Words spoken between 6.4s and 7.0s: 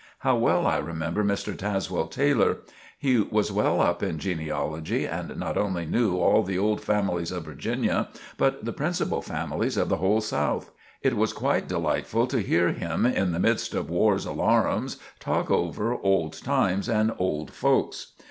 the old